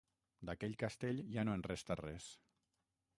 D'aquell 0.49 0.73
castell 0.83 1.21
ja 1.37 1.45
no 1.49 1.55
en 1.59 1.65
resta 1.69 1.99
res. 2.01 2.31